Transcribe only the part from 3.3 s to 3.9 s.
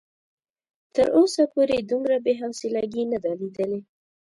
ليدلې.